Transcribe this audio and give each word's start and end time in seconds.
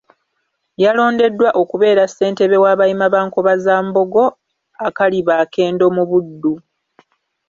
Yalondeddwa 0.83 1.49
okubeera 1.61 2.03
ssentebe 2.07 2.57
w’abayima 2.63 3.07
ba 3.13 3.19
Nkobazambogo 3.25 4.23
Akalibaakendo 4.87 5.85
mu 5.95 6.03
Buddu 6.09 6.53